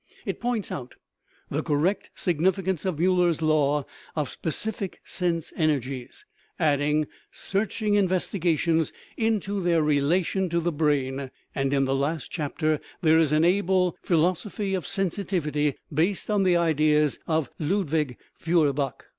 [0.25, 0.95] It points out
[1.51, 3.85] the correct sig nificance of Muller's law
[4.15, 6.25] of specific sense energies,
[6.57, 13.19] adding searching investigations into their relation to the brain, and in the last chapter there
[13.19, 19.05] is an able "phi losophy of sensitivity" based on the ideas of Ludwig Feuerbach.